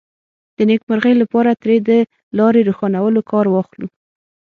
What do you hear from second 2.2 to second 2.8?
لارې